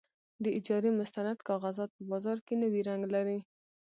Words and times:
د 0.43 0.45
اجارې 0.57 0.91
مستند 0.99 1.37
کاغذات 1.49 1.89
په 1.97 2.03
بازار 2.11 2.37
کې 2.45 2.53
نوی 2.63 2.81
رنګ 2.89 3.03
لري. 3.15 3.39